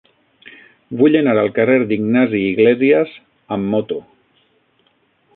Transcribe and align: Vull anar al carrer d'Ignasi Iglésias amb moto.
Vull 1.01 1.17
anar 1.19 1.35
al 1.41 1.49
carrer 1.57 1.75
d'Ignasi 1.91 2.41
Iglésias 2.53 3.13
amb 3.57 3.69
moto. 3.75 3.99